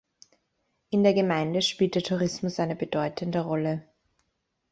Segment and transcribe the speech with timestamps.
[0.89, 3.83] In der Gemeinde spielt der Tourismus eine bedeutende Rolle.